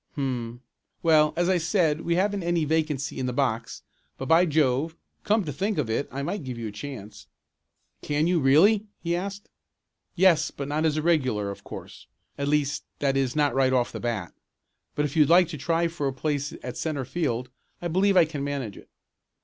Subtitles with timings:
[0.15, 0.63] Hum,
[1.03, 3.83] well, as I said we haven't any vacancy in the box,
[4.17, 4.95] but by Jove!
[5.23, 7.27] come to think of it I might give you a chance!"
[8.01, 8.87] Joe's heart leaped wildly and he could hardly answer.
[8.97, 9.49] "Can you, really?" he asked.
[10.15, 13.91] "Yes, but not as a regular, of course at least that is not right off
[13.91, 14.33] the bat.
[14.95, 18.43] But if you'd like to try for place at centre field I believe I can
[18.43, 18.89] manage it."